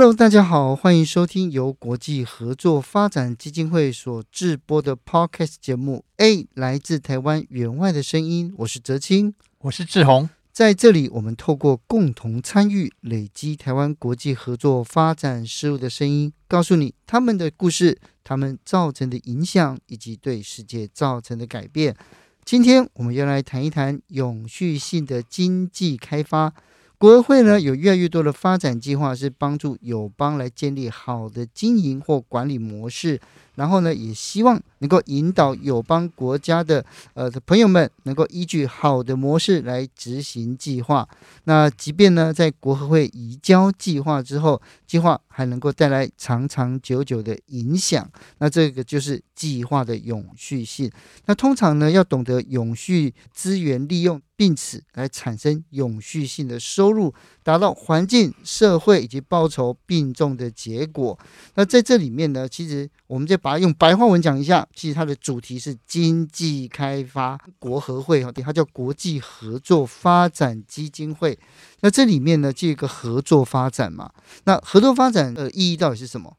[0.00, 6.04] Hello，大家好，欢迎收听由国际合作发展基金会所制播的 Podcast 节目。
[6.18, 10.30] A 来自台湾员外的声音，我是哲青，我是志宏。
[10.52, 21.96] 在这里，我们透过共同参与，累积台湾国际合作发展事务的声音，告诉你他们的故事，他们造成的影响，以及对世界造成的改变。
[22.44, 26.54] 今天，我们要来谈一谈永续性的经济开发。
[26.98, 33.20] 国合会呢，有越来越多的发展计划，是帮助友邦来建立好的经营或管理模式。
[33.54, 41.08] 然后呢，也希望能够引导友邦国家的呃的朋友们，能够依据好的模式来执行计划。
[41.44, 48.08] 那即便呢，在国合会移交计划之后，计划还能够带来长长久久的影响。
[48.38, 50.90] 那这个就是计划的永续性。
[51.26, 61.18] 那通常呢，要懂得永续资源利用，并此来产生永续性的收入，达到环境、社会以及报酬并重的结果。
[61.56, 64.64] 那在这里面呢，其实我们就把它用白话文讲一下。
[64.72, 67.36] 其实它的主题是经济开发。
[67.58, 71.36] 国合会哈，它叫国际合作发展基金会。
[71.80, 74.12] 那这里面呢，这个合作发展嘛，
[74.44, 76.36] 那合作发展的意义到底是什么？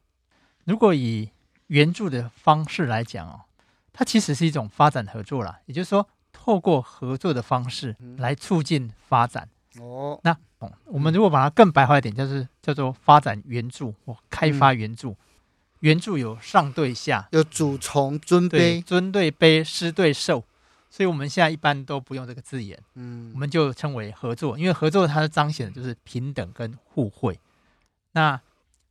[0.64, 1.28] 如果以
[1.66, 3.40] 援助的方式来讲哦，
[3.92, 6.08] 它其实是一种发展合作啦，也就是说。
[6.42, 9.46] 透过合作的方式来促进发展。
[9.78, 10.34] 哦，那
[10.86, 15.14] 我们如果把它更白话一点，就是叫做发展援助或开发援助。
[15.80, 20.42] 援助有上对下，有主从尊卑，尊对卑，师对受。
[20.88, 27.38] 所以我们现在一般都不用这个字眼，嗯，我们就称为合作，因为合作它是彰显的就是平等跟互惠。
[28.12, 28.40] 那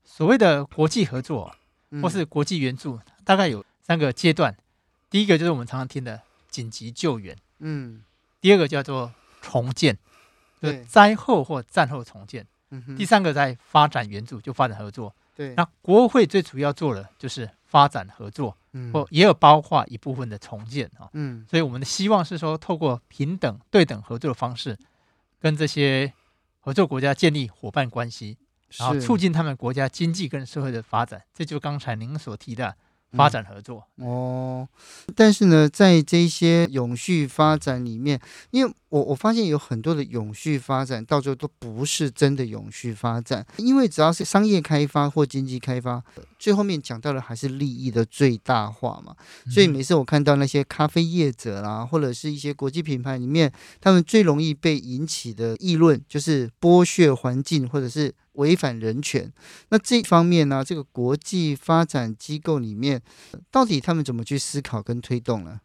[0.04, 1.54] 所谓的国际合作
[2.02, 4.56] 或是国际援助，大概有三个阶段。
[5.10, 6.22] 第一个就是我们常常听的。
[6.60, 8.02] 紧急救援，嗯，
[8.42, 9.98] 第二个叫做重建，
[10.60, 15.56] 就，灾后或战后重建，嗯哼，第三个在发展援助，就发展合作，对。
[15.56, 24.78] 那国合会最主要做的就是发展合作，嗯，或也有包括一部分的重建啊，嗯，所以我们的希望是说，透过平等对等合作的方式，
[25.40, 26.12] 跟这些
[26.60, 28.38] 合作国家建立伙伴关系，
[28.78, 32.76] 然后促进他们国家经济跟社会的发展，这就刚才您所提的。
[33.12, 34.70] 发展合作、嗯、哦，
[35.16, 38.20] 但是呢，在这些永续发展里面，
[38.52, 46.04] 因为我我发现有很多的永续发展到最后都不是真的永续发展，因为只要是商业开发或经济开发，
[46.38, 49.16] 最后面讲到的还是利益的最大化嘛。
[49.50, 58.14] 所以每次我看到那些咖啡业者啦，或者是一些国际品牌里面，他们最容易被引起的议论就是剥削环境或者是。
[58.40, 59.32] 违反人权，
[59.68, 60.64] 那这方面呢？
[60.64, 63.02] 这个国际发展机构里面，
[63.52, 65.60] 到底他们怎么去思考跟推动呢？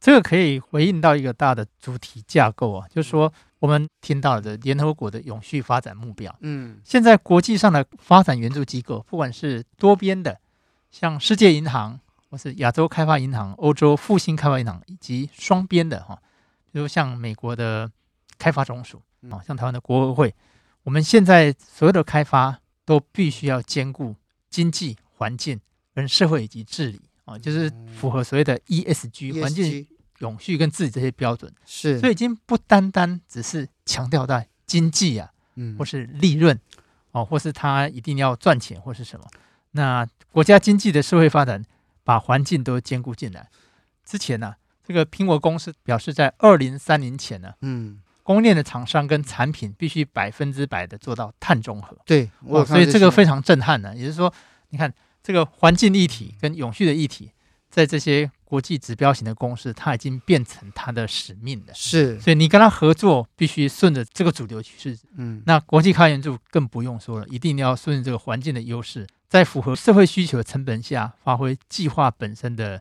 [0.00, 6.34] 这个可以回应到一个大的主题架构啊，就是说我们听到的联合国的永续发展目标。
[6.40, 10.40] 嗯，现在国际上的发展援助机构，不管是多边的，
[10.90, 16.18] 像世界银行，或是亚洲开发银行、欧洲复兴开发银行，以及双边的哈，
[16.72, 17.88] 比如像美国的
[18.36, 19.00] 开发总署
[19.30, 20.34] 啊，像台湾的国合会。
[20.82, 24.16] 我们现在所有的开发都必须要兼顾
[24.48, 25.60] 经济、环境
[25.94, 29.86] 跟社会以及治理啊，就是符合所谓的 ESG 环境
[30.18, 31.52] 永续跟治理这些标准。
[31.66, 35.30] 是，所以已经不单单只是强调在经济啊，
[35.78, 36.58] 或是利润
[37.12, 39.26] 哦，或是它一定要赚钱或是什么。
[39.72, 41.64] 那国家经济的社会发展
[42.02, 43.48] 把环境都兼顾进来。
[44.04, 44.54] 之前呢，
[44.84, 48.00] 这个苹果公司表示，在二零三零前呢，嗯。
[48.30, 51.96] 供应链的厂商跟产品必须百分之百的做到碳中和。
[52.06, 53.92] 对，哦，所以这个非常震撼呢。
[53.96, 54.32] 也就是说，
[54.68, 57.32] 你看这个环境议题跟永续的议题，
[57.68, 61.74] 在这些国际指标型的公司，它已经变成它的使命了。
[61.74, 64.96] 是，所以你跟他合作，必须顺着这个主流趋势。
[65.16, 72.80] 嗯，那国际开发援助更不用说了，一定要顺着这个环境的优势，在符合社会需求的成本下，发挥计划本身的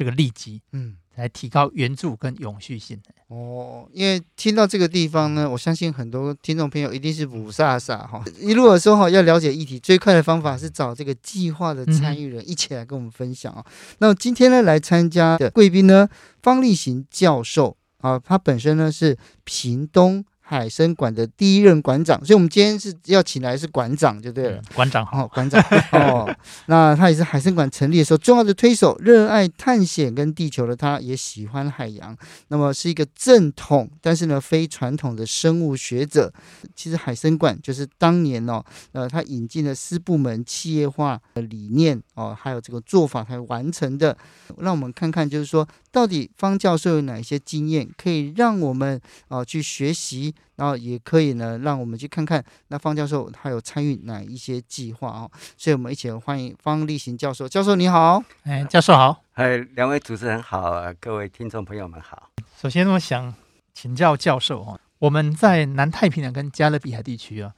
[0.00, 0.62] 这个利基。
[0.72, 0.96] 嗯。
[1.16, 2.98] 来提高援助跟永续性。
[3.28, 8.24] 哦，因为听到这个地方呢，我相信很多听众朋友一定是五煞煞哈。
[8.40, 13.62] 如果说哈，要了解议题最快的方法是找这个计划的参与人一起来跟我们分享啊。
[13.98, 16.08] 那么今天呢，来参加的贵宾呢，
[16.42, 20.24] 方力行教授啊，他本身呢是屏东。
[20.50, 24.60] 海生馆的第一任馆长，所以我们今天是要请来是馆长就对了。
[24.74, 25.62] 馆长好，馆长
[25.92, 26.28] 哦。
[26.66, 32.16] 那他也是海生馆成立的时候重要的推手，热爱探险跟地球的他，也喜欢海洋。
[32.48, 36.32] 那么是一个正统，但是呢非传统的生物学者。
[36.74, 38.60] 其实海生馆就是当年哦，
[38.90, 44.18] 呃，他引进了私部门企业化的理念哦，还有这个做法才完成的。
[44.58, 50.34] 让我们看看，就是说到底方教授有哪一些经验，可以让我们啊、呃、去学习。
[50.56, 57.48] 然后也可以呢，让我们去看看那方教授他有参与哪一些计划哦，所以我们一起来欢迎方立行教授。
[57.48, 62.30] 教授你好，哎，教授好，哎，两位主持人好，各位听众朋友们好。
[62.60, 63.34] 首先我想
[63.72, 67.54] 请教教授哈，我们在南太平洋跟加勒比海地区啊，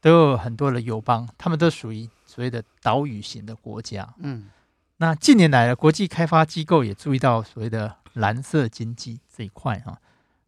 [0.00, 4.14] 都有很多的友邦，他们都属于所谓的岛屿型的国家。
[4.18, 4.50] 嗯，
[4.98, 9.98] 那近年来的国际开发机构也注意到所谓的蓝色经济这一块哈。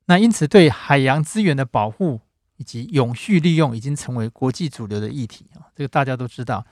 [0.06, 2.21] 那因此，对海洋资源的保护
[2.56, 6.65] 以及永续利用已经成为国际主流的议题啊，这个大家都知道。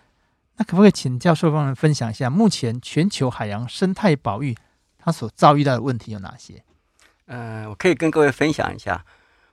[0.57, 4.55] 那可不可以请教授帮我们分享一下，目前全球海洋生态保育
[4.99, 6.63] 它所遭遇到的问题有哪些？
[7.25, 9.03] 呃，我可以跟各位分享一下。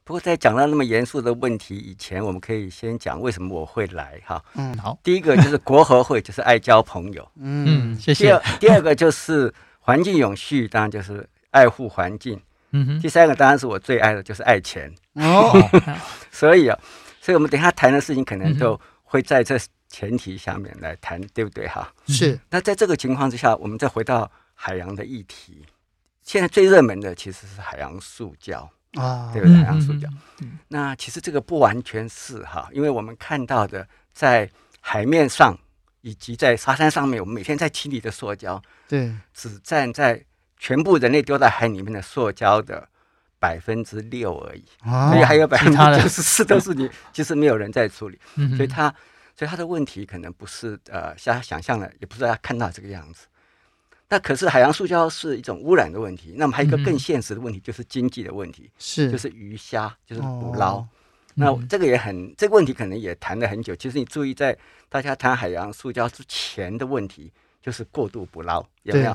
[0.04, 4.44] 不过在讲到那么严肃的问题以前，我们可以先讲为什么我会来哈。
[4.56, 5.00] 嗯，好。
[5.02, 7.31] 第一个就是国合会， 就是爱交朋友。
[7.38, 8.26] 嗯，谢谢。
[8.26, 12.42] 第二，第二个就是环境永续，当然就是爱护环境。
[12.71, 15.51] 嗯哼，第三个当然是我最爱的，就是爱钱哦。
[16.31, 16.80] 所以啊，
[17.19, 21.92] 所以我们等一下谈的事情可能都会在这前提下面来谈，对不对哈？
[22.07, 22.39] 是。
[22.50, 25.66] 那在这个情况之下，我们再回到海洋的议题。
[26.21, 29.57] 现在最热门的其实是海洋塑胶啊，对不对？
[29.57, 30.07] 海洋塑胶。
[30.68, 34.48] 那其实这个不完全是哈，因为我们看到的在
[34.80, 35.57] 海面上
[36.01, 40.24] 以及在沙滩上面，我们每天在清理的塑胶，对，只站在。
[40.60, 42.88] 全部人类丢在海里面的塑胶的
[43.40, 48.20] 百分之六而已，所以还有百分之九十四 都是你，其实没有人在处理，
[48.58, 48.94] 所以他，
[49.36, 53.26] 所以他的问题可能不是呃像他想象的，也不是大家看到这个样子。
[54.10, 60.86] 那可是海洋塑胶是一种污染的问题，那么还有一个更现实的问题，就是经济的问题，是就是鱼虾，就是捕捞。
[61.36, 63.74] 那这个也很这个问题可能也谈了很久。
[63.78, 64.58] 其实你注意，在
[64.90, 67.32] 大家谈海洋塑胶之前的问题。
[67.62, 69.12] 就是过度捕捞，有没有？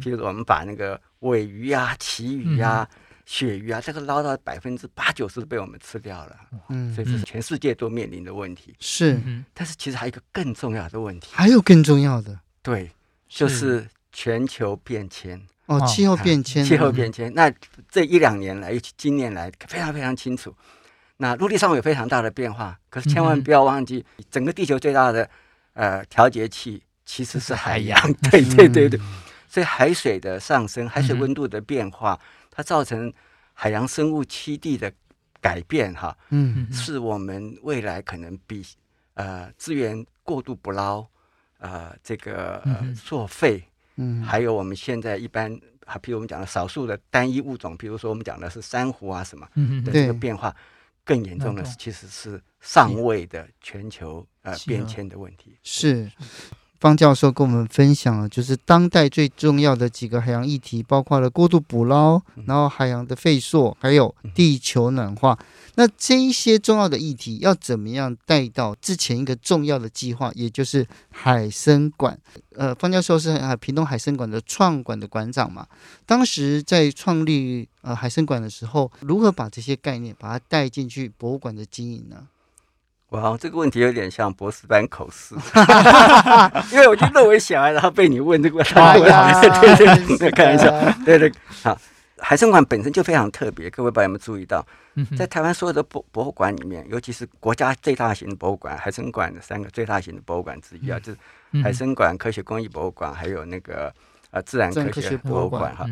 [0.00, 2.86] 譬如我们把那个尾鱼啊、旗鱼啊、
[3.24, 6.36] 鳕鱼啊，这个捞到百分之八九十都被我们吃掉了。
[6.68, 8.74] 嗯，所以这是全世界都面临的问题。
[8.80, 9.20] 是，
[9.54, 12.90] 但是其实还有一个更重要的问题，还有更重要的，对，
[13.28, 15.40] 就是全球变迁。
[15.66, 17.32] 哦，气候变迁，气候变迁。
[17.34, 17.52] 那
[17.90, 20.54] 这一两年来，尤其今年来，非常非常清楚。
[21.16, 25.28] 那陆地上有非常大的变化，可是千万不要忘记，整个地球最大的
[25.72, 26.80] 呃调节器。
[27.06, 27.98] 其实是海洋，
[28.30, 29.00] 对对对对，
[29.48, 32.18] 所以海水的上升，海水温度的变化，
[32.50, 33.10] 它造成
[33.54, 34.92] 海洋生物栖地的
[35.40, 38.62] 改变，哈，嗯，是我们未来可能比
[39.14, 41.06] 呃资源过度捕捞，
[41.58, 43.62] 呃这个呃作废，
[43.94, 50.54] 嗯，还有我们现在一般，啊，比如我们讲的少数的单一物种，比如说我们讲的是珊瑚啊什么，嗯的这个变化
[51.04, 56.10] 更严重的是，其实是上位的全球呃变迁的问题，是。
[56.78, 65.38] 方教授跟我们分享了，就是当代最重要的几个海洋议题，包括了过度捕捞，然后海洋的废塑，还有地球暖化。
[65.78, 72.18] 那这一些重要的议题要怎么样带到之前一个重要的计划，也就是海参馆？
[72.56, 75.66] 呃，方教授是啊，屏东海参馆的创馆的馆长嘛。
[76.06, 82.26] 当时在创立呃海参馆的时候，如何把这些概念把它带进去博物馆的经营呢？
[83.10, 85.34] 哇，这个问题有点像博士班口试，
[86.72, 90.70] 因为我就认为小孩，然后被你问这个 问题，对对对，开玩笑，
[91.04, 91.32] 对对。
[91.62, 91.78] 好，
[92.18, 94.66] 海生馆本身就非常特别，各位朋友们注意到，
[95.16, 103.92] 在台湾所有的博博物馆里面，尤其是国家最大型的博物馆——海生馆的三个最大型的博物馆之一啊，就是海生馆、科学工艺博物馆，还有那个
[104.32, 105.86] 呃自然科学博物馆哈。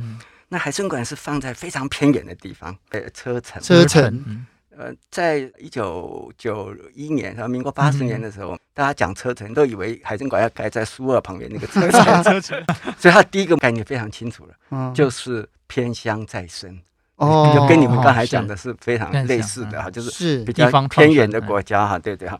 [0.48, 4.44] 那海生馆是放在非常偏远的地方，呃，车城，车城。
[4.76, 12.64] 呃，在一九九一年，然后民国八十年的时候，嗯、大家讲车城，都以为海生馆要盖在苏二旁边那个车 城，车城
[12.98, 16.80] 所以他第一个概念非常清楚了，嗯、就是偏乡再生，
[17.16, 22.38] 哦，就跟你们刚才讲的是非常类似的哈，就是比较偏远的国家哈，对对哈。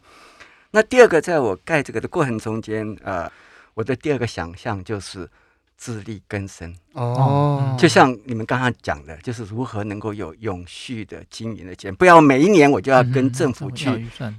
[0.72, 3.30] 那第二个，在我盖这个的过程中间，呃，
[3.74, 5.28] 我的第二个想象就是
[5.76, 6.74] 自力更生。
[6.92, 13.88] 哦，就像你们刚刚讲的，就是如何能够有永续的经营的钱，不要每一年我就要跟政府去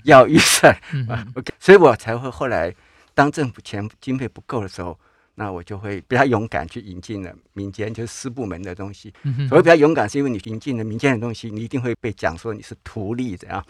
[0.04, 0.76] 要预算。
[1.36, 2.74] OK，所以我才会后来
[3.14, 4.98] 当政府钱经费不够的时候。
[5.38, 9.14] 那我就会比较勇敢去引进了民间，就是私部门的东西。
[9.50, 13.62] 所谓比较勇敢，是因为你引进了民间的东西，你一定会被讲说你是图利这样。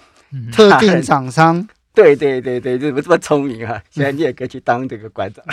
[0.52, 3.82] 特定厂商，对对对对，怎么这么聪明啊？
[3.90, 5.44] 现在你也可以去当这个馆长。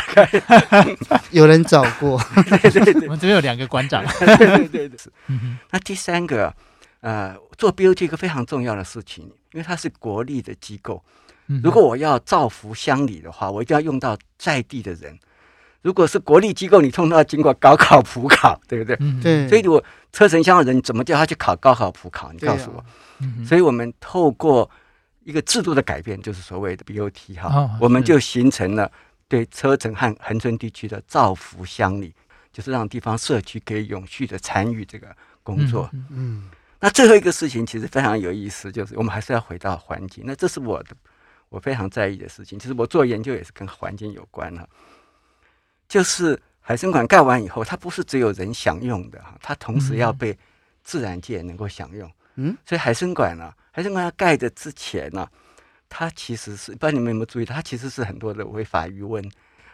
[1.31, 2.21] 有人找过，
[2.61, 4.05] 对对对，我们这边有两个馆长。
[4.19, 4.99] 对对对对。
[5.71, 6.53] 那第三个，
[7.01, 11.03] 呃，做 BOT 一个非常重要的事情，因为它是国立的机构。
[11.63, 15.19] 如果我要造福乡里的话，我一定要用到在地的人。
[15.83, 18.97] 如果是国立机构，你通常要经过高考、普考，对不对？
[19.21, 19.49] 对。
[19.49, 19.83] 所以，我
[20.13, 22.33] 车城乡的人怎么叫他去考高考、普考？
[22.33, 22.79] 你告诉我。
[22.79, 22.85] 啊
[23.21, 24.69] 嗯、所以我们透过
[25.25, 28.91] 一个制度的改变，就是所谓的 BOT 哈，哦、我们就形成了
[29.29, 32.15] 对车城和恒春地区的造福乡里，
[32.53, 35.89] 就是让地方社区可以永续的参与这个工作。
[35.93, 36.07] 嗯。
[36.11, 36.51] 嗯，
[36.81, 40.25] 那最后一个事情其实非常有意思，就是我们还是要回到环境。
[40.27, 40.97] 那这是我的
[41.49, 42.59] 我非常在意的事情。
[42.59, 44.69] 其实我做研究也是跟环境有关哈。
[45.89, 50.37] 就是海参馆盖完以后，它不是只有人享用的哈，它同时要被
[50.83, 52.09] 自然界能够享用。
[52.09, 52.13] 嗯，
[52.67, 55.27] 所以海参馆呢，海参馆要盖的之前呢，
[55.89, 59.23] 它其实是不知道你们有没有注意到，它其实是很多的违法渔温，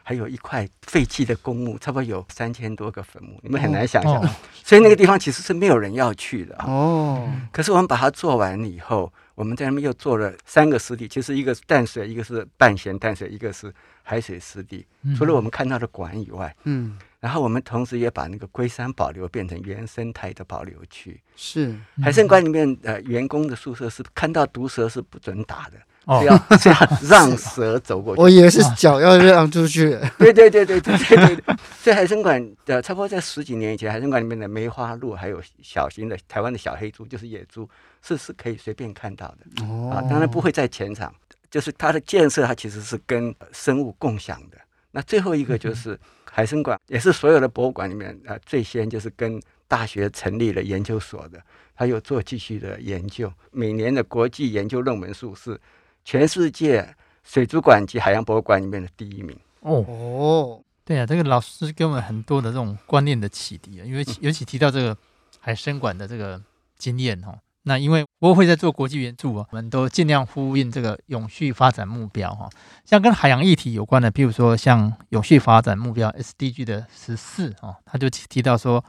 [0.02, 4.22] 还有一块废弃的公墓，差不多有三千多个坟墓，你们很难想象。
[4.64, 6.56] 所以那个地方其实是没有人要去的。
[6.60, 9.12] 哦，可是我们把它做完以后。
[9.38, 13.72] 我们在那边又做了三个湿地，其实一个是淡水，一个是半咸淡水，一个是
[14.02, 14.84] 海水湿地。
[15.16, 21.20] 除了我们看到的馆以外，嗯，然后我们同时也把那个龟山保留变成原生态的保留区。
[21.36, 25.78] 是海参馆里面呃员工的宿舍是看到毒蛇是不准打的
[26.20, 26.76] 是要 是要
[27.08, 29.98] 让蛇走过去我以为是脚要让出去。
[30.18, 37.68] 对对对对对对对在海参馆呃差不多在十几年以前海参馆里面的梅花鹿还有小型的台湾的小黑猪就是野猪
[38.00, 41.12] 是是可以随便看到的啊当然不会在前场
[41.50, 44.58] 就是它的建设它其实是跟生物共享的。
[44.90, 45.98] 那最后一个就是
[46.38, 51.42] 海生馆，也是所有的博物馆里面啊，最先就是跟大学成立了研究所的，
[51.74, 53.28] 它有做继续的研究。
[53.50, 55.60] 每年的国际研究论文数是
[56.04, 59.36] 全世界水族馆及海洋博物馆里面的第一名。
[59.62, 64.96] 哦哦，对啊，这个老师给我们很多的这种观念的启迪啊，因为尤其提到这个
[65.40, 66.40] 海生馆的这个
[66.76, 67.36] 经验哦。
[67.64, 72.48] 那因为国会在做国际援助啊，我们都尽量呼应这个永续发展目标哈。
[72.84, 78.84] 像跟海洋议题有关的，譬如说像永续发展目标 SDG 的十四啊，他就提到说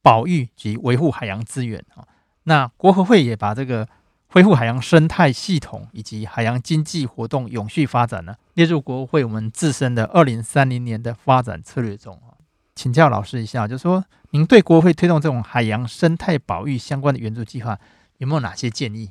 [0.00, 2.04] 保育及维护海洋资源啊。
[2.44, 3.86] 那国合会也把这个
[4.28, 12.32] 恢复海洋生态系统以及海洋经济活动永续发展呢列入国会我们自身的二零三零年的发展策略中啊。
[12.74, 17.78] 请教老师一下，就是说您对国会推动这种海洋生态保育相关的援助计划，
[18.20, 19.10] 有没有哪些建议？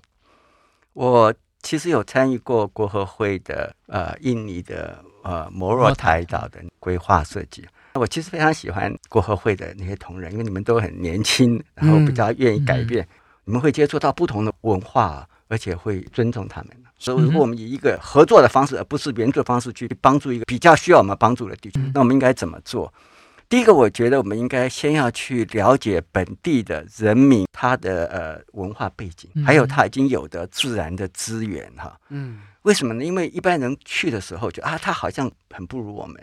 [0.94, 7.68] 我其实有参与过国合会的呃印尼的呃摩洛台岛的规划设计。
[7.96, 13.04] 我其实非常喜欢国合会的那些同仁，因为你们都很年轻，然后比较愿意改变。
[13.04, 13.10] 嗯、
[13.46, 16.70] 你们会接触到不同的文化，而且会尊重他们。
[17.00, 22.94] 所以，如果我们以一个合作的方式，而不是援助的方式去帮助一个比较需要我们帮助的地区，那我们应该怎么做？
[23.50, 32.00] 第一个，我觉得我们应该先要去了解本地的人民他的呃文化背景，还有他已经有的自然的资源哈。
[32.10, 33.04] 嗯，为什么呢？
[33.04, 36.16] 因为一般人去的时候就啊，他好像很不如我们，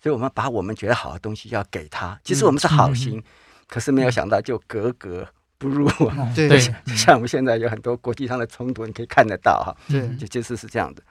[0.00, 2.16] 所以我们把我们觉得好的东西要给他。
[2.22, 3.20] 其实我们是好心，
[3.66, 5.26] 可是没有想到就格格
[5.58, 5.90] 不入。
[6.36, 6.60] 对，
[6.94, 9.76] 像我们现在有很多国际上的冲突，你可以看得到哈。
[9.88, 11.02] 对，就就是是这样的。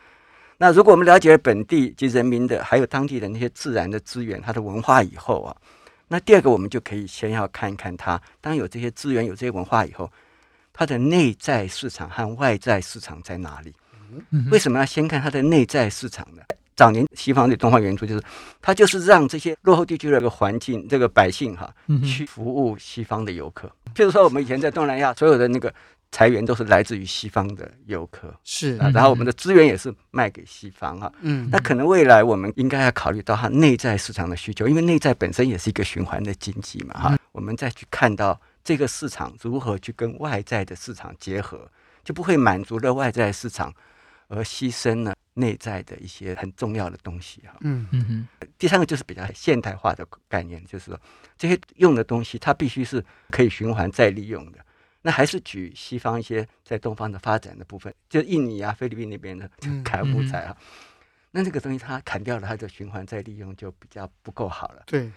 [0.60, 5.56] 那如果我们了解本地及人民的，还有当地的那些自然的资源，它的文化以后啊，
[6.08, 8.20] 那第二个我们就可以先要看一看它。
[8.42, 10.12] 当有这些资源、有这些文化以后，
[10.74, 13.72] 它的内在市场和外在市场在哪里？
[14.50, 16.42] 为什么要先看它的内在市场呢？
[16.76, 18.24] 早年西方的东方援助就是，
[18.60, 21.72] 它就是让这些落后地区的这个环境、这个百姓哈，
[22.04, 23.68] 去服务西方的游客。
[23.94, 25.72] 譬如说，我们以前在东南亚所有的那个。
[26.12, 28.78] 财源都是来自于西方的游客，是。
[28.78, 41.70] 啊，然后我们的资源也是卖给西方啊，嗯，那可能未来我们应该要考虑到它内在市场的需求，因为内在本身也是一个循环的经济嘛，哈，我们再去看到这个市场如何去跟外在的市场结合，
[42.04, 43.74] 就不会满足了外在市场
[44.30, 47.86] 而牺牲了内在的一些很重要的东西哈，嗯。
[47.92, 48.28] 嗯嗯。
[48.58, 51.00] 第三个就是比较现代化的概念，就是说
[51.38, 54.60] 这些用的东西它必须是可以循环再利用的。
[55.08, 59.50] 那还是举西方一些在东方的发展的部分，就印尼啊、菲律宾那边的
[59.82, 60.68] 砍木材啊，嗯嗯、
[61.32, 64.84] 那这个东西它砍掉了，它的循环再利用就比较不够好了。
[64.86, 65.10] 对，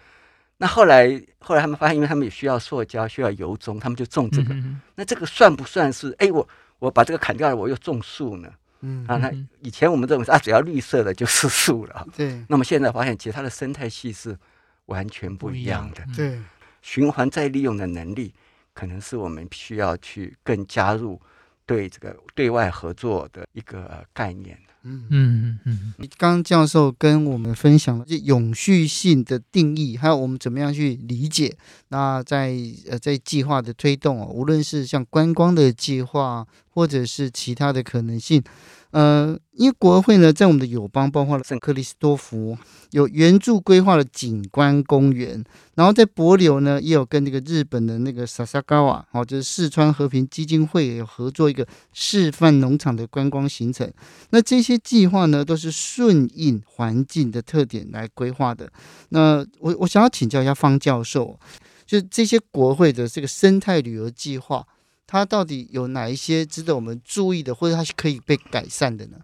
[0.58, 4.54] 那后来后来他们发现，因为他们也需要塑胶，需要油棕，他们就种这个。
[4.54, 6.14] 嗯、那这个算不算是？
[6.20, 8.48] 哎，我我把这个砍掉了，我又种树呢？
[8.82, 12.06] 嗯啊，那以前我们认为啊，只要绿色的就是树了。
[12.16, 12.44] 对。
[12.48, 14.38] 那么现在发现，其实它的生态系是
[14.86, 16.06] 完全不一样的。
[16.14, 16.40] 对。
[16.80, 18.32] 循环再利用的能力，
[18.80, 21.20] 可能是我们需要去更加入
[21.66, 24.58] 对这个对外合作的一个概念。
[24.82, 25.92] 嗯嗯嗯。
[26.16, 31.54] 刚刚教授跟我们分享了这永续性的定义，还有我们怎么样去理解。
[31.88, 32.56] 那在
[32.88, 38.42] 呃在计划的推动哦，无论是像观光的计划，或者是其他的可能性。
[38.90, 42.58] 呃，因为国会呢，在我们的友邦，包括了圣克里斯多福，
[42.90, 45.44] 有援助规划的景观公园，
[45.76, 53.88] 然后在帛琉呢，也有跟那个日本的那个萨萨高瓦，哦，就是四川和平基金会有合作一个示范农场的观光行程。
[54.30, 58.72] 那这些计划呢，都是顺应环境的特点来规划的。
[59.10, 61.38] 那我我想要请教一下方教授，
[61.86, 64.66] 就这些国会的这个生态旅游计划。
[65.12, 69.18] 它到底有哪一些值得我们注意的，或者它是可以被改善的呢？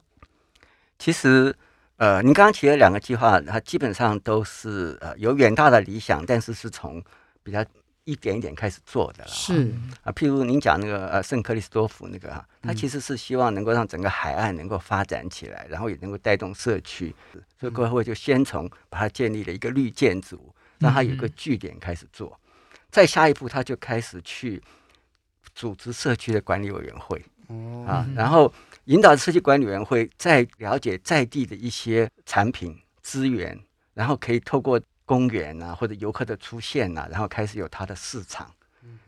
[0.99, 1.55] 其实，
[1.97, 7.01] 呃，您刚刚提的两个计划，它基本上都是呃有远大的理想，但是是从
[7.45, 7.65] 比较
[8.03, 9.31] 一点一点开始做的了。
[9.31, 17.15] 是啊，譬如您讲那个呃圣克里斯多福那个哈，它其实是希望能够让整个海岸能够发展起来，然后也能够带动社区，
[17.61, 22.37] 所以国合会就先从把它建立了一个绿建筑，让它有一个据点开始做，
[22.91, 24.61] 再下一步他就开始去。
[25.57, 27.25] 组织社区的管理委员会，
[27.87, 28.53] 啊，然后
[28.85, 33.59] 引导社区管理委员会再了解在地的一些产品资源，
[33.95, 38.49] 然后可以透过公园啊或者游客的出现呐、啊，然后开始有它的市场。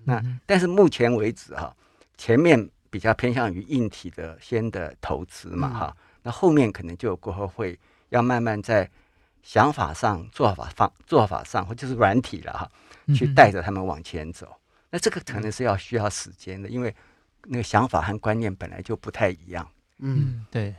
[0.05, 1.77] 那但是目前为止哈、啊，
[2.17, 7.79] 前面比较偏向于硬体的先的投资嘛哈，那后面可能就有国合会
[8.09, 8.91] 要慢慢在
[9.43, 12.71] 想法上、做法方做法上，或就是软体了哈，
[13.15, 14.57] 去带着他们往前走。
[14.91, 16.95] 那这个可能是要需要时间的，因为
[17.49, 19.69] 那个想法和观念本来就不太一样。
[19.99, 20.75] 嗯，对。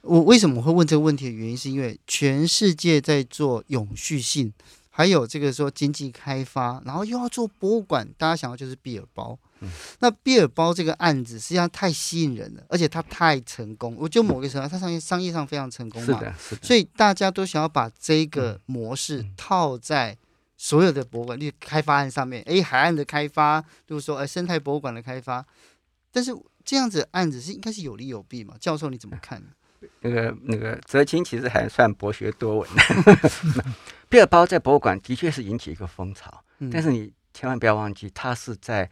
[0.00, 4.52] 我为什么会问这个问题的原因，是因为全世界在做永续性，
[4.90, 9.38] 还有这个说经济开发，然后又要做博物馆，大家想要就是毕尔包。
[9.60, 9.70] 嗯。
[10.00, 13.94] 那毕尔包这个案子实际上太吸引人了，而且它太成功。
[13.96, 16.06] 我觉得某个程度，它商业商业上非常成功嘛。
[16.06, 16.66] 是的，是的。
[16.66, 20.18] 所以大家都想要把这个模式套在。
[20.56, 25.44] 所有的博物馆，例如开发案上面，哎，海岸的开发，就是说，哎，生态博物馆的开发，
[26.10, 26.32] 但是
[26.64, 28.56] 这样子案子是应该是有利有弊嘛？
[28.58, 29.48] 教授你怎么看呢？
[30.00, 33.30] 那个那个泽清其实还算博学多闻的。
[34.08, 38.90] 毕尔包在博物馆的确是引起一个风潮，嗯、但是你千万不要忘记，它是在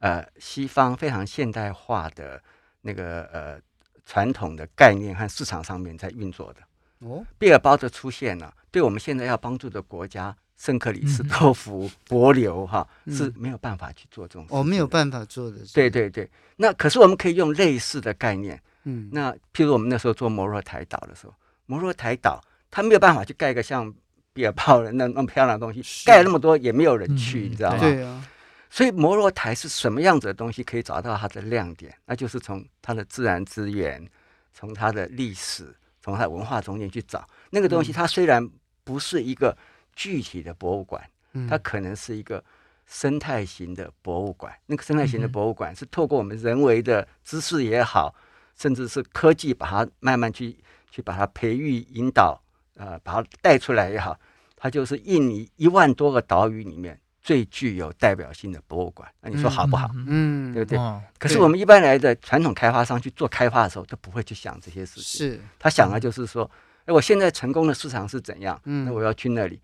[0.00, 2.42] 呃西方非常现代化的
[2.80, 3.60] 那个呃
[4.04, 6.60] 传统的概念和市场上面在运作的。
[7.06, 10.36] 哦，毕尔包的出现呢，对我们现在要帮助的国家。
[10.58, 15.58] 圣克里斯托福、帛琉哈是没有办法去做这种事，哦，没有办法做的。
[15.72, 21.34] 对对对，那可是我们可以用类似的概念，嗯，那譬如我们那时候做摩洛台岛的时候，
[21.66, 22.42] 摩洛台岛
[22.72, 23.94] 它没有办法去盖一个像
[24.32, 27.78] 比尔包的那那么漂亮的东西，盖了那么多也没有人去，你知道吗？
[27.78, 28.26] 对啊。
[28.68, 31.94] 所以摩洛台是什么样子的东西可以找到它的亮点？
[32.04, 34.04] 那就是从它的自然资源，
[34.52, 37.92] 从它的历史，从它的文化中间去找那个东西。
[37.92, 38.44] 它虽然
[38.82, 39.56] 不是一个。
[39.98, 41.02] 具体的博物馆，
[41.50, 42.42] 它可能是一个
[42.86, 44.54] 生态型的博物馆。
[44.66, 48.14] 那个生态型的博物馆是透过我们人为的知识也好，
[48.56, 50.56] 甚至是科技把它慢慢去
[50.88, 52.40] 去把它培育引导，
[52.76, 54.16] 呃，把它带出来也好，
[54.54, 59.10] 它就是印尼一万多个岛屿里面最具有代表性的博物馆。
[59.20, 59.90] 那你说好不好？
[60.06, 60.78] 嗯，对不对？
[61.18, 65.26] 可是我们一般来的传统开发商去做开发的时候，都不会去想这些事情。
[65.26, 66.48] 是他想的就是说，
[66.84, 68.58] 哎，我现在成功的市场是怎样？
[68.64, 69.60] 嗯，那我要去那里。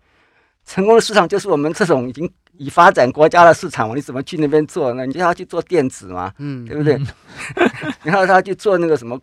[0.65, 5.05] 成功的市场就是我们这种已经已发展国家的市场，你怎么去那边做呢？
[5.05, 6.95] 你就要去做电子嘛，嗯，对不对？
[6.95, 9.19] 嗯、然后他去做那个什么，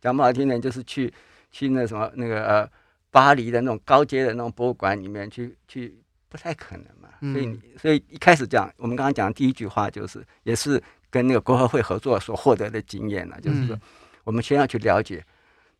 [0.00, 1.12] 讲不好听点，就是去
[1.52, 2.68] 去那什么那个呃
[3.10, 5.96] 巴黎的那种高阶的那种博物馆里面去去，
[6.28, 7.08] 不太可能嘛。
[7.32, 13.78] 所以所以一开始讲，我们刚刚讲的第一句话就是，也是跟那个国合会合作所获得的经验呢，就是说，
[14.24, 15.24] 我们先要去了解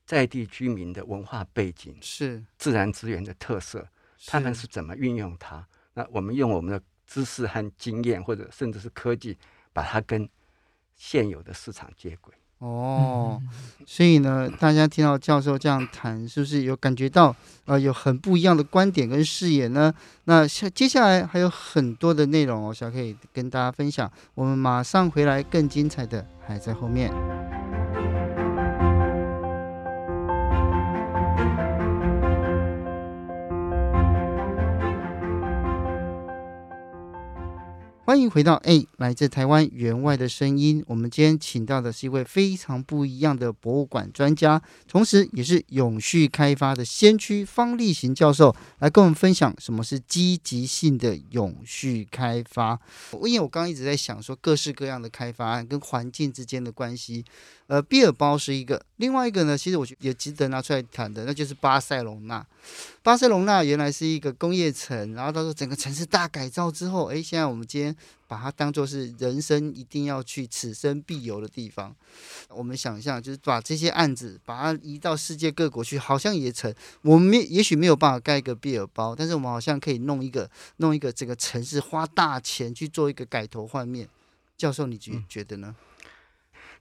[0.06, 3.84] 在地居民的文化背景，是自然资源的特色。
[4.26, 5.66] 他们是怎么运用它？
[5.94, 9.36] 那我们用我们的知识和经验，或者甚至是科技，
[9.72, 10.28] 把它跟
[10.96, 12.34] 现有的市场接轨。
[12.58, 13.40] 哦，
[13.86, 19.92] 所以呢，大家听到教授这样谈，是不是有感觉到呃有很不一样的观点跟视野呢？
[20.24, 24.10] 那下接下来还有很多的内容，我想可以跟大家分享。
[24.34, 27.10] 我们马上回来，更精彩的还在后面。
[38.10, 40.82] 欢迎回到哎，来自台湾员外的声音。
[40.88, 52.76] 我们今天请到的是一位非常不一样的博物馆专家，同时也是永续开发的先驱方力行教授，来跟我们分享什么是积极性的永续开发。
[53.22, 57.24] 因为我刚刚一直在想说，各式各样的开发案跟环境之间的关系。
[57.68, 62.44] 呃，毕尔包是一个，另外一个呢，其实我觉也值得拿出来谈的，那就是巴塞隆纳。
[63.00, 67.94] 巴塞隆纳原来是一个工业城，然后到时候整个城市大改造之后，哎，现在我们今天
[68.26, 71.94] 把它当做是人生一定要去、此生必游的地方。
[72.48, 76.74] 我们想象就是把这些案子把它移到世界各国去，好像也成。
[77.02, 84.08] 我们没也许没有办法盖一个毕尔包，但是我们好像可以弄一个弄一个这个城市，花大钱去做一个改头换面。
[84.56, 85.74] 教授，你觉觉得呢？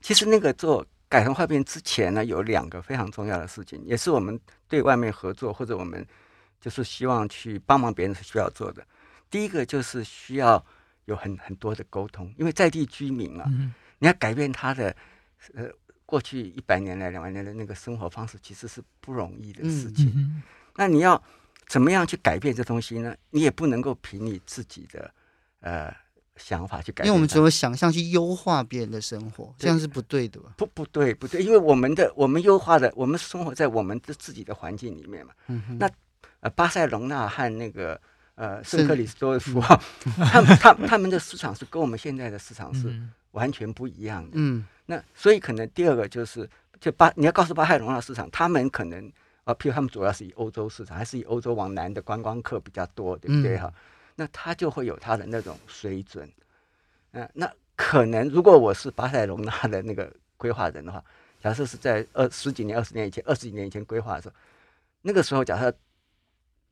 [0.00, 6.06] 其实那个做改头换面之前呢，有两个非常重要的事情，也是我们对外面合作或者我们
[6.60, 8.86] 就是希望去帮忙别人是需要做的。
[9.30, 10.64] 第一个就是需要
[11.04, 13.50] 有很很多的沟通，因为在地居民啊，
[13.98, 14.94] 你要改变他的
[15.54, 15.68] 呃
[16.06, 20.42] 过去一百年来两百年的那个生活方式，其实是不容易的事情。
[20.76, 21.22] 那你要
[21.66, 23.14] 怎么样去改变这东西呢？
[23.30, 25.12] 你也不能够凭你自己的
[25.60, 25.94] 呃。
[26.36, 30.54] 想法去改变，因为我们只有想象去优化别人的生活，这样是不对的吧？
[30.56, 35.34] 不，不对，不对，因为我们的我们优化的，我们生活在我们的自己的环境里面嘛。
[35.48, 35.76] 嗯。
[35.78, 35.86] 那
[36.40, 38.00] 呃，巴塞隆纳和那个
[38.40, 39.60] 呃圣克里斯多夫，
[40.32, 42.98] 他们他他们的市场是跟我们现在的市场是
[43.32, 44.30] 完全不一样的。
[44.32, 44.64] 嗯。
[44.86, 46.48] 那所以可能第二个就是，
[46.80, 49.12] 就巴你要告诉巴塞隆纳市场，他们可能
[49.44, 53.66] 啊，譬如他们主要是以欧洲市场，还是以欧洲往南的观光客比较多，对不对哈？
[53.68, 53.80] 嗯
[54.16, 56.30] 那他就会有他的那种水准，
[57.12, 61.02] 嗯，那可能如果我是巴塞隆纳的那个规划人的话，
[61.42, 64.34] 假设是在二十几年、二十年以前、二十几年以前规划的时候，
[65.00, 65.74] 那个时候假设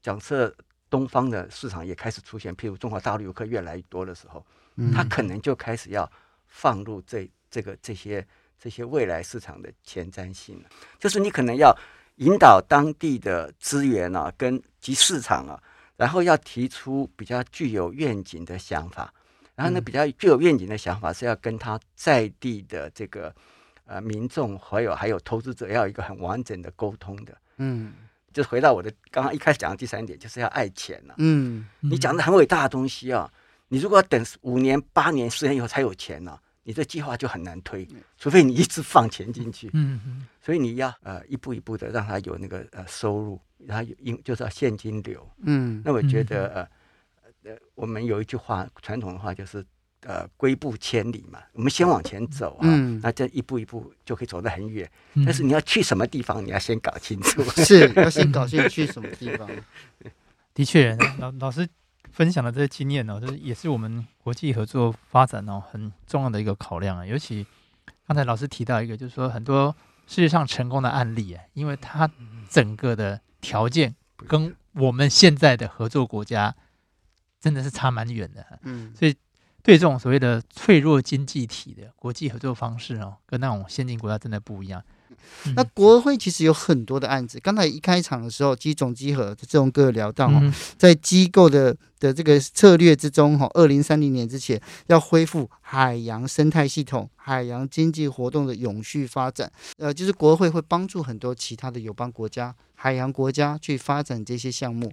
[0.02, 0.54] 假设
[0.90, 4.44] 东方的市场也开始出现，譬如中国大陆游客越来越多的时候，
[4.92, 6.11] 他可能就开始要
[6.46, 8.27] 放入这这个这些
[8.59, 11.77] 这些未来市场的前瞻性了，就是你可能要
[12.16, 15.62] 引导当地的资源啊，跟及市场啊。
[15.98, 19.12] 然后要提出比较具有愿景的想法，
[19.57, 23.35] 然后呢，比较具有愿景的想法是要跟他在地的这个
[23.85, 27.92] 呃民众还有还有投资者要有一个很完整的沟通的，嗯，
[28.32, 33.30] 就是回到我的刚刚一开始讲的第三点，就是要爱钱了，嗯，你讲的很伟大的东西啊，
[33.68, 36.38] 你如果要等五年、八年、十年以后才有钱呢？
[36.64, 37.88] 你这计划就很难推，
[38.18, 39.70] 除非你一直放钱进去。
[39.72, 45.26] 嗯嗯，所以你要呃一步一步的让他有那个呃收入，然后有因就是要现金流。
[45.44, 49.64] 嗯，那我觉得呃呃我们有一句话传统的话就是
[50.02, 54.88] 呃归步千里嘛，我们先往前走啊，嗯，那这一步一步就可以走得很远。
[55.24, 59.48] 但是你要去什么地方，你要先搞清楚， 是 要先搞清楚去什么地方。
[60.54, 61.68] 的确，老老师。
[62.11, 67.06] 分享的这些经验呢，就是也是我们国际合作发展哦很重要的一个考量啊。
[67.06, 67.46] 尤其
[68.08, 69.76] 刚才老师提到一个，就是说很多
[70.08, 72.11] 世界上成功的案例啊，因为它
[72.50, 73.94] 整个的条件
[74.26, 76.52] 跟我们现在的合作国家
[77.40, 78.44] 真的是差蛮远的。
[78.62, 79.14] 嗯，所以
[79.62, 84.82] 对这种所谓的脆弱经济体的国际合作方式哦，跟那种先进国家真的不一样。
[85.56, 87.38] 那国会其实有很多的案子。
[87.40, 99.50] 刚才一开场的时候，机总稽核这种哥聊到哦，在机构的的这个策略之中，哈，二零三零年之前要恢复海洋生态系统、海洋经济活动的永续发展。
[99.76, 104.92] 呃，就是国会会帮助很多其他的友邦国家、海洋国家去发展这些项目。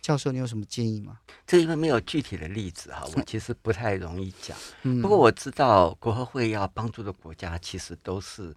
[0.00, 1.18] 教授，你有什么建议吗？
[1.46, 4.56] 这因为没有具体的例子哈，我其实不太容易讲。
[4.82, 8.54] 嗯，不过我知道国合会要帮助的国家其实都是。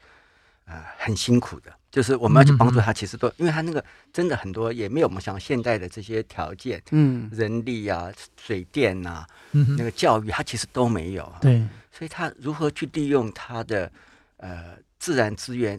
[0.65, 8.09] 啊、呃，很辛苦的，就是我们要去帮助他，其实都，因为他那个真的很多也没有我们像现在的这些条件，嗯，人力啊、
[8.41, 13.91] 水电呐、啊，嗯，那个教育，他其实都没有，对，所以他如何去利用他的
[14.37, 15.77] 呃自然资源，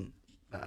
[0.50, 0.60] 呃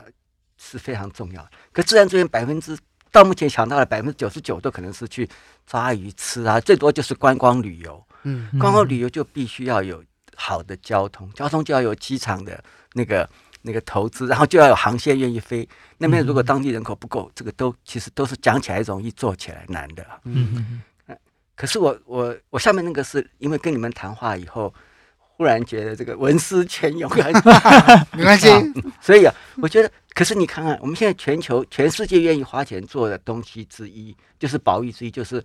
[0.57, 1.51] 是非常重要的。
[1.71, 2.75] 可自然资源百分之
[3.17, 5.27] 到目前想到了百分之九十九都可能是去
[5.65, 10.03] 抓鱼吃啊，最多就是观光旅游，嗯，观光旅游就必须要有
[10.35, 13.29] 好的交通，交通就要有机场的那个。
[13.63, 15.67] 那个投资，然后就要有航线愿意飞。
[15.97, 20.05] 那边如果当地人口不够，这个都其实都是讲起来容易，做起来难的。
[20.23, 21.17] 嗯嗯。
[21.53, 24.73] 可是我我我下面那个是因为跟你们谈话以后，
[25.17, 27.11] 忽然觉得这个文思泉涌，
[28.15, 28.47] 没关系。
[29.01, 35.43] 所以啊，我觉得，可是你看看，我们现在全球全世界愿意花钱做的东西之一，就是保育之一，就是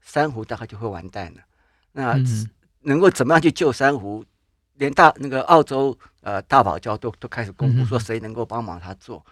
[0.00, 1.42] 珊瑚大概就会完蛋了。
[1.92, 2.16] 那
[2.80, 4.24] 能够怎么样去救珊瑚？
[4.76, 9.22] 连大那个澳洲呃大堡礁都都开始公布说谁能够帮忙他做。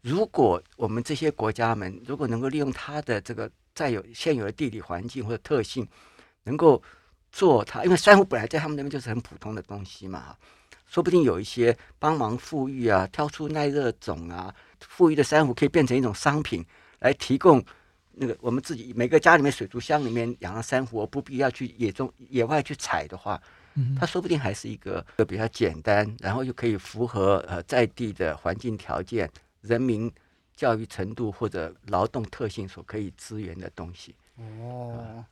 [0.00, 5.86] 如果我们这些国家们如果能够利用它的这个再有现有的地理环境或者特性，
[6.44, 6.82] 能够
[7.30, 10.34] 做它，因为珊瑚本来在他们那边就是很普通的东西嘛，
[10.86, 16.64] 说不定有一些帮忙富裕啊，挑出耐热种啊，富裕的珊瑚可以变成一种商品
[17.00, 17.62] 来提供
[18.12, 23.40] 那个我们自己每个家里面水族箱里面养了珊瑚，不必要去野中野外去采的话，
[23.98, 30.10] 它说不定还是一个比较简单，然后又可以符合呃在地的环境条件、人民
[30.54, 34.14] 教育程度或者劳动特性所可以资源的东西。
[34.38, 35.24] 哦，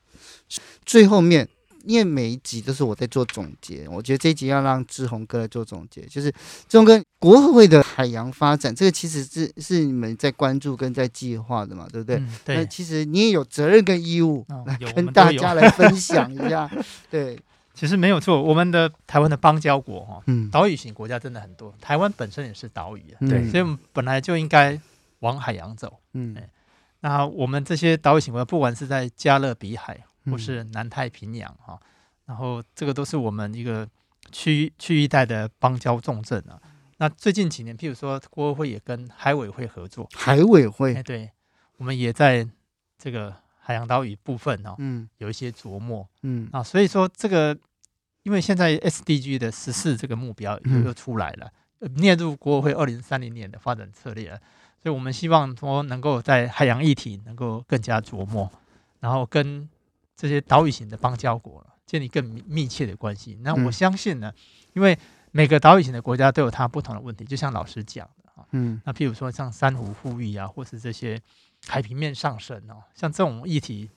[0.84, 1.48] 最后面，
[1.86, 6.02] 因为每一集都是我在做总结，我觉得这一集要让志宏哥来做总结。
[6.06, 6.30] 就是
[6.68, 12.16] 志宏哥，国合会的海洋发展，这个其实是是你们在关注跟在计划的嘛，对不对？
[12.16, 12.56] 嗯、对。
[12.56, 16.70] 那其实你也有责任跟义务来跟大家来 分享一下。
[17.10, 17.38] 对，
[17.74, 24.80] 其实没有错，我们的台湾的邦交国哈，嗯，岛屿型国家真的很多，台湾本身也是岛屿啊，对、嗯，所以我们本来就应该
[25.20, 26.36] 往海洋走，嗯。
[27.00, 31.86] 那我们这些岛屿型国家，不管是在加勒比海或是南太平洋哈、嗯，
[32.26, 33.88] 然后这个都是我们一个
[34.32, 36.60] 区区域带的邦交重镇啊。
[36.98, 41.30] 那最近几年，譬如说国合会也跟海委会合作，海委会，哎，对，
[41.76, 42.48] 我们也在
[42.96, 47.56] 这个海洋岛屿部分哦，嗯，有一些琢磨，嗯啊，所以说这个，
[48.22, 54.40] 因为现在 SDG 的十四这个目标又出来了，嗯、列入国合会二零三零年的发展策略。
[54.80, 58.50] 所以我们希望说能够在海洋议题能够更加琢磨，
[59.00, 59.66] 然后跟
[60.26, 63.38] 这些岛屿型的邦交国建立更密切的关系。
[63.42, 64.32] 那我相信呢，
[64.72, 64.98] 因为
[65.32, 71.20] 每个岛屿型的国家都有它不同的问题，就像老师讲的啊，嗯，那譬如说像珊瑚富裕啊，或是这些
[71.66, 73.90] 海平面上升哦，像这种议题，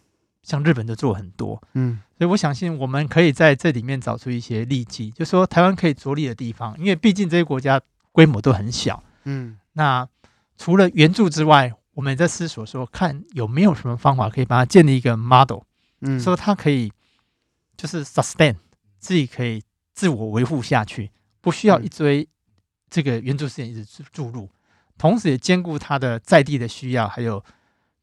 [0.44, 10.08] 像日本就做很多，嗯，所以我相信我们可以在这里面找出一些利基，就说台湾可以着力的地方，因为毕竟这些国家规模都很小，嗯，那。
[10.60, 15.60] 除了援助之外，我们也在思索说，看有没有什么方法可以把它建立一个 model，
[16.02, 16.92] 嗯，说它可以
[17.76, 18.56] 就是 sustain
[19.00, 22.28] 自己可以自我维护下去，不需要一堆
[22.90, 24.50] 这个援助资源一直注入，
[24.98, 27.44] 同时也兼顾它的在地的需要，还有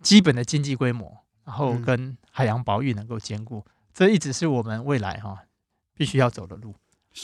[0.03, 5.39] 基本的经济规模，然后跟海洋保育能够兼顾，这一直是我们未来哈
[5.95, 6.75] 必须要走的路，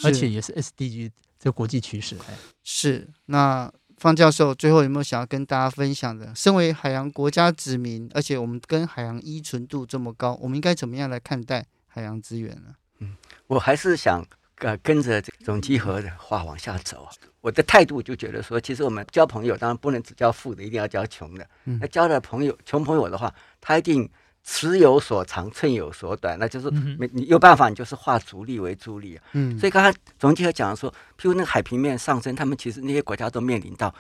[0.05, 2.17] 而且也是 SDG 这国际趋势。
[2.63, 3.73] 是那。
[4.01, 6.35] 方教授，最后有没有想要跟大家分享的？
[6.35, 12.75] 身为海洋国家子民，而且我们跟海洋依存度这么高，我们应该怎么样来看待海洋资源呢？
[13.01, 13.15] 嗯，
[13.47, 14.25] 我还是想
[14.61, 17.07] 呃跟着总机合的话往下走。
[17.43, 21.47] 我的态度就觉得说，其实我们交朋友当然不能只交富的，一定要交穷的。
[21.65, 24.11] 那交了朋友穷朋友的话，他一定。
[24.42, 29.22] 尺有所长，寸有所短，那就是没你有办法，你就是化逐利为助力啊。
[29.33, 33.94] 嗯，所以刚才总经理讲说，譬如那个海平面上升，他们其实那些国家都面临到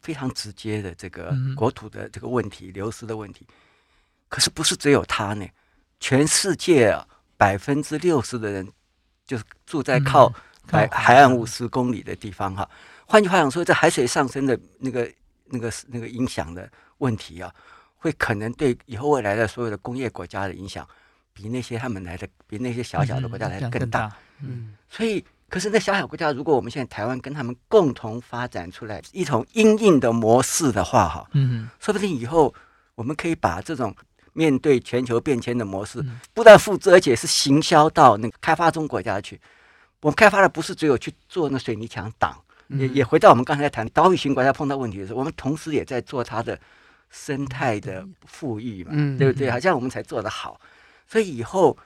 [0.00, 3.46] 非常直接的这个国土的这个问题、流失的问题。
[4.28, 5.46] 可是不是只有他呢？
[5.98, 6.94] 全世界
[7.36, 8.68] 百分之六十的人
[9.26, 10.32] 就是住在靠
[10.66, 12.68] 海海岸五十公里的地方哈。
[13.06, 15.10] 换句话讲说，这海水上升的那个
[15.46, 17.52] 那个那个影响的问题啊。
[18.04, 20.86] 会可能对以后未来的所有的工业国家的影响，
[21.32, 24.12] 比那些他们来的，比那些小小的国家来的更大。
[24.42, 32.54] 嗯，所以，可是那小小国家，如果我们现在台湾跟他们共同发展出来一种阴应的模式的话，哈，嗯，说不定以后
[32.94, 33.96] 我们可以把这种
[34.34, 39.40] 面对全球变迁的模式，不但复制，而且是行销到那个开发中国家去。
[40.02, 42.38] 我们开发的不是只有去做那水泥墙挡，
[42.68, 46.60] 也也回到我们刚才谈岛屿型国家碰到问题的时候，我们同时也在做它的。
[47.16, 49.48] 生态的富裕嘛，嗯，对不对？
[49.48, 50.60] 好像我们才做得好，
[51.06, 51.76] 所以以后，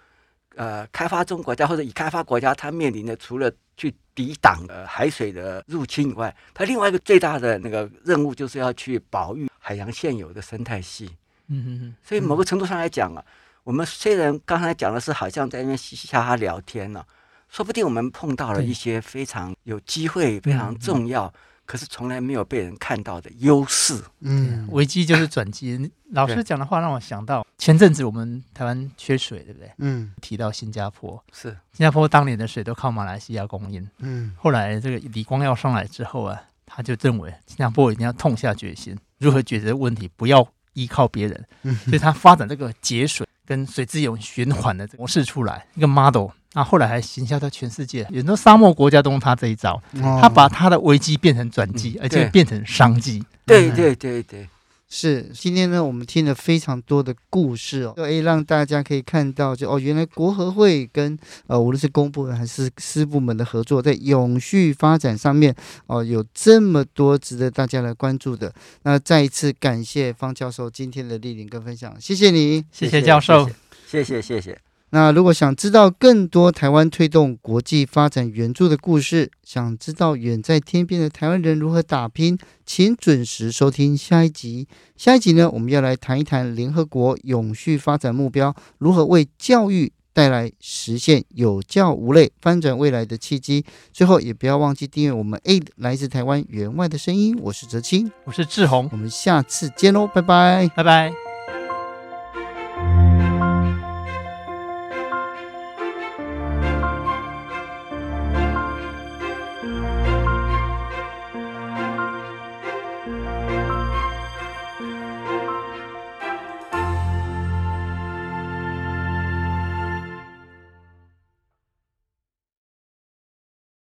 [0.57, 11.11] 呃，开发中国家或者已开发国家，它面临的除了去抵挡呃海水的入侵以外，它另外一个最大的那个任务就是要去保育海洋现有的生态系。
[11.49, 11.95] 嗯嗯嗯。
[12.03, 13.23] 所以某个程度上来讲啊，
[13.65, 17.07] 我们虽然刚才讲的是好像在那边嘻嘻哈哈聊天呢，啊，
[17.51, 21.33] 说不定我们碰到了一些非常有机会、非常重要。
[21.69, 25.93] 可是从来没有被人看到的优势，嗯，危机就是转机。
[26.13, 29.71] 老师讲的话让我想到前阵子我们台湾缺水，对不对？
[29.77, 31.51] 嗯，提到新加坡，是。
[31.75, 46.29] 新加坡当年的水都靠马来西亚供应，嗯，后来这个李光耀上来之后啊，他就认为新加坡一定要痛下决心，如何解决问题，不要依靠别人，嗯，所以他发展这个节水跟水资源循环的模式出来一个 model。
[46.55, 53.23] 那后来还行销到全世界，很多沙漠国家都用他这一招，哦、他把他的危机变成转机，嗯、而且变成商机。
[53.45, 54.49] 对对对对，
[54.89, 55.31] 是。
[55.35, 65.55] 今天呢，我们听了非常多的故事哦，可以让大家可以看到就，就哦，原来国合会跟呃无论是公部门还是私部门的合作，在永续发展上面
[65.87, 68.53] 哦，有这么多值得大家来关注的。
[68.85, 73.49] 那再一次感谢方教授今天的莅临跟分享，谢谢你，谢谢教授，
[73.87, 74.41] 谢谢谢谢。
[74.41, 84.67] 谢谢谢谢那如果想知道更多台湾推动国际发展援助的故事，想知道远在天边的台湾人如何打拼，请准时收听下一集。
[84.97, 93.65] 下一集呢，我们要来谈一谈联合国永续发展目标如何为教育带来实现有教无类、翻转未来的契机。
[93.93, 97.39] 最后，也不要忘记订阅我们 AID 来自台湾员外的声音。
[97.43, 101.28] 我是哲青，我是志宏，我们下次见喽，拜拜，拜拜。